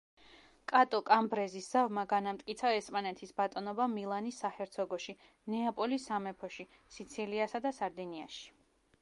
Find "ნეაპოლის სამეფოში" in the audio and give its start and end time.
5.57-6.67